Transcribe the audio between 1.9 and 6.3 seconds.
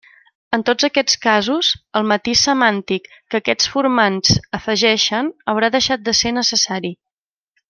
el matís semàntic que aquests formants afegeixen haurà deixat de